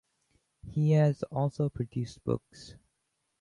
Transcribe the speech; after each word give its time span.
He 0.71 0.93
has 0.93 1.21
also 1.31 1.69
produced 1.69 2.23
books. 2.23 2.73